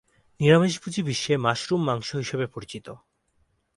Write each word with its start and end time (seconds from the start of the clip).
নিরামিষভোজী 0.39 1.01
বিশ্বে 1.03 1.33
মাশরুম 1.37 1.81
মাংস 1.85 2.09
হিসেবে 2.15 2.45
পরিচিত। 2.47 2.87